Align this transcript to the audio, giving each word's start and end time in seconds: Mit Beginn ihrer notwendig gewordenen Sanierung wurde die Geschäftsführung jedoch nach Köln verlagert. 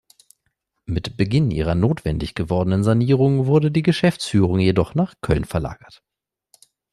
Mit 0.87 1.15
Beginn 1.15 1.51
ihrer 1.51 1.75
notwendig 1.75 2.33
gewordenen 2.33 2.83
Sanierung 2.83 3.45
wurde 3.45 3.69
die 3.69 3.83
Geschäftsführung 3.83 4.57
jedoch 4.57 4.95
nach 4.95 5.13
Köln 5.21 5.45
verlagert. 5.45 6.01